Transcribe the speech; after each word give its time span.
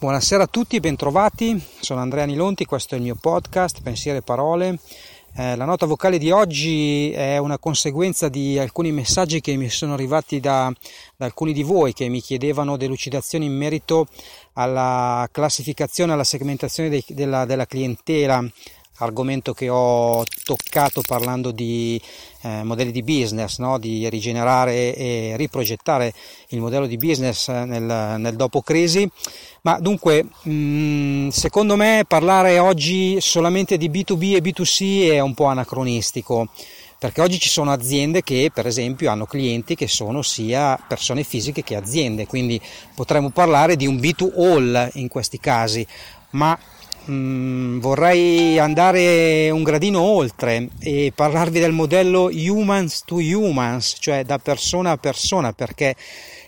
Buonasera 0.00 0.44
a 0.44 0.46
tutti, 0.46 0.80
bentrovati. 0.80 1.62
Sono 1.78 2.00
Andrea 2.00 2.24
Nilonti, 2.24 2.64
questo 2.64 2.94
è 2.94 2.96
il 2.96 3.04
mio 3.04 3.16
podcast 3.20 3.82
Pensieri 3.82 4.16
e 4.16 4.22
Parole. 4.22 4.78
Eh, 5.36 5.54
la 5.56 5.66
nota 5.66 5.84
vocale 5.84 6.16
di 6.16 6.30
oggi 6.30 7.10
è 7.10 7.36
una 7.36 7.58
conseguenza 7.58 8.30
di 8.30 8.58
alcuni 8.58 8.92
messaggi 8.92 9.42
che 9.42 9.54
mi 9.56 9.68
sono 9.68 9.92
arrivati 9.92 10.40
da, 10.40 10.72
da 11.18 11.26
alcuni 11.26 11.52
di 11.52 11.62
voi 11.62 11.92
che 11.92 12.08
mi 12.08 12.22
chiedevano 12.22 12.78
delucidazioni 12.78 13.44
in 13.44 13.54
merito 13.54 14.06
alla 14.54 15.28
classificazione, 15.30 16.14
alla 16.14 16.24
segmentazione 16.24 16.88
dei, 16.88 17.04
della, 17.08 17.44
della 17.44 17.66
clientela 17.66 18.42
argomento 19.00 19.52
che 19.52 19.68
ho 19.68 20.24
toccato 20.44 21.02
parlando 21.06 21.50
di 21.50 22.00
eh, 22.42 22.62
modelli 22.62 22.90
di 22.90 23.02
business, 23.02 23.58
no? 23.58 23.78
di 23.78 24.08
rigenerare 24.08 24.94
e 24.94 25.34
riprogettare 25.36 26.12
il 26.48 26.60
modello 26.60 26.86
di 26.86 26.96
business 26.96 27.48
nel, 27.48 28.16
nel 28.18 28.36
dopo 28.36 28.62
crisi. 28.62 29.08
Ma 29.62 29.78
dunque, 29.78 30.24
mh, 30.42 30.50
mm, 30.52 31.28
secondo 31.28 31.76
me 31.76 32.04
parlare 32.06 32.58
oggi 32.58 33.20
solamente 33.20 33.76
di 33.76 33.90
B2B 33.90 34.36
e 34.36 34.40
B2C 34.40 35.10
è 35.10 35.20
un 35.20 35.34
po' 35.34 35.46
anacronistico 35.46 36.48
perché 37.00 37.22
oggi 37.22 37.38
ci 37.38 37.48
sono 37.48 37.72
aziende 37.72 38.22
che 38.22 38.50
per 38.52 38.66
esempio 38.66 39.10
hanno 39.10 39.24
clienti 39.24 39.74
che 39.74 39.88
sono 39.88 40.20
sia 40.20 40.78
persone 40.86 41.24
fisiche 41.24 41.62
che 41.62 41.74
aziende, 41.74 42.26
quindi 42.26 42.60
potremmo 42.94 43.30
parlare 43.30 43.74
di 43.74 43.86
un 43.86 43.96
B2all 43.96 44.90
in 44.94 45.08
questi 45.08 45.40
casi, 45.40 45.86
ma 46.32 46.58
Mm, 47.10 47.80
vorrei 47.80 48.58
andare 48.60 49.50
un 49.50 49.64
gradino 49.64 50.00
oltre 50.00 50.68
e 50.78 51.12
parlarvi 51.12 51.58
del 51.58 51.72
modello 51.72 52.30
humans 52.32 53.02
to 53.04 53.16
humans, 53.16 53.96
cioè 53.98 54.22
da 54.24 54.38
persona 54.38 54.92
a 54.92 54.96
persona, 54.96 55.52
perché 55.52 55.96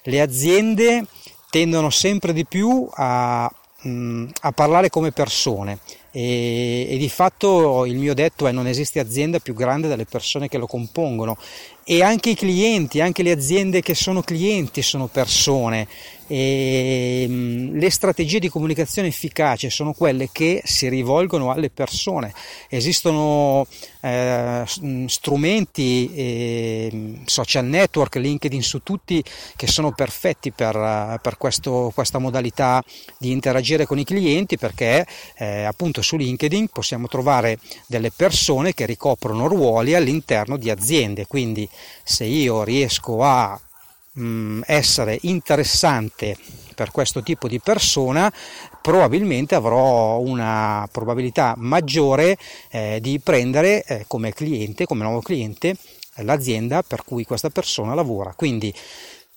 le 0.05 0.21
aziende 0.21 1.05
tendono 1.51 1.91
sempre 1.91 2.33
di 2.33 2.46
più 2.46 2.88
a, 2.93 3.51
mm, 3.88 4.29
a 4.43 4.52
parlare 4.52 4.88
come 4.88 5.10
persone. 5.10 5.79
E, 6.13 6.87
e, 6.90 6.96
di 6.99 7.09
fatto 7.09 7.87
il 7.87 7.96
mio 7.96 8.15
detto 8.15 8.46
è 8.46 8.52
non 8.52 8.66
esiste 8.66 9.01
azienda 9.01 9.38
più 9.38 9.55
grande 9.55 9.88
delle 9.88 10.05
persone 10.05 10.46
che 10.46 10.59
lo 10.59 10.66
compongono. 10.68 11.38
E 11.83 12.02
anche 12.05 12.30
i 12.30 12.35
clienti, 12.37 13.01
anche 13.01 13.24
le 13.24 13.33
aziende 13.33 13.80
che 13.80 13.95
sono 13.95 14.23
clienti 14.23 14.83
sono 14.83 15.07
persone 15.07 15.88
e 16.26 17.26
mm, 17.28 17.78
le 17.78 17.90
strategie 17.90 18.38
di 18.38 18.48
comunicazione 18.48 19.09
efficace 19.09 19.70
sono 19.70 19.92
quelle 19.92 20.28
che 20.32 20.62
si 20.65 20.88
rivolgono 20.88 21.51
alle 21.51 21.70
persone. 21.70 22.32
Esistono 22.68 23.66
eh, 24.01 24.65
mm, 24.80 25.06
strumenti, 25.06 26.12
eh, 26.15 27.20
social 27.24 27.65
network, 27.66 28.16
LinkedIn 28.16 28.62
su 28.62 28.82
tutti 28.82 29.23
che 29.56 29.66
sono 29.66 29.93
perfetti 29.93 30.52
per, 30.52 31.18
per 31.23 31.37
questo, 31.37 31.90
questa 31.95 32.18
modalità 32.18 32.82
di 33.18 33.30
interagire 33.30 33.87
con 33.87 33.98
i 33.98 34.04
clienti 34.04 34.56
perché 34.56 35.06
eh, 35.37 35.65
appunto 35.65 36.02
su 36.02 36.16
LinkedIn 36.16 36.68
possiamo 36.68 37.06
trovare 37.06 37.59
delle 37.87 38.10
persone 38.10 38.74
che 38.74 38.87
ricoprono 38.87 39.48
ruoli 39.48 39.95
all'interno 39.95 40.56
di 40.56 40.70
aziende, 40.70 41.26
quindi 41.26 41.68
se 42.02 42.24
io 42.24 42.65
riesco 42.65 43.23
a 43.23 43.59
mh, 44.13 44.60
essere 44.66 45.18
interessante 45.23 46.37
per 46.74 46.91
questo 46.91 47.23
tipo 47.23 47.49
di 47.49 47.60
persona, 47.60 48.32
probabilmente 48.80 49.55
avrò 49.55 50.18
una 50.18 50.88
probabilità 50.91 51.55
maggiore 51.57 52.37
eh, 52.71 52.99
di 53.01 53.21
prendere 53.21 53.85
eh, 53.85 54.05
come 54.07 54.33
cliente, 54.33 54.87
come 54.87 55.05
nuovo 55.05 55.21
cliente, 55.21 55.77
l'azienda 56.16 56.83
per 56.83 57.05
cui 57.05 57.24
questa 57.24 57.51
persona 57.51 57.95
lavora. 57.95 58.35
Quindi 58.35 58.73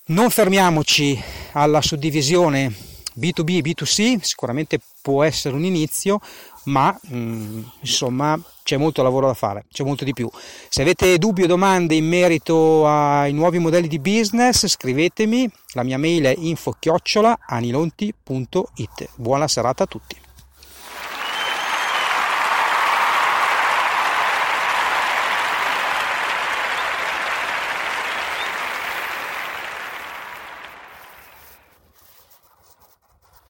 non 0.06 0.30
fermiamoci 0.30 1.20
alla 1.52 1.80
suddivisione 1.80 2.72
B2B 3.18 3.56
e 3.56 3.60
B2C, 3.60 4.20
sicuramente 4.20 4.78
può 5.06 5.22
essere 5.22 5.54
un 5.54 5.62
inizio, 5.62 6.18
ma 6.64 6.92
mh, 7.00 7.16
mm, 7.16 7.62
insomma 7.82 8.36
c'è 8.64 8.76
molto 8.76 9.04
lavoro 9.04 9.28
da 9.28 9.34
fare, 9.34 9.66
c'è 9.70 9.84
molto 9.84 10.02
di 10.02 10.12
più. 10.12 10.28
Se 10.68 10.82
avete 10.82 11.16
dubbi 11.16 11.44
o 11.44 11.46
domande 11.46 11.94
in 11.94 12.08
merito 12.08 12.84
ai 12.88 13.32
nuovi 13.32 13.60
modelli 13.60 13.86
di 13.86 14.00
business, 14.00 14.66
scrivetemi, 14.66 15.48
la 15.74 15.84
mia 15.84 15.96
mail 15.96 16.24
è 16.24 16.34
info-anilonti.it. 16.36 19.08
Buona 19.14 19.46
serata 19.46 19.84
a 19.84 19.86
tutti. 19.86 20.25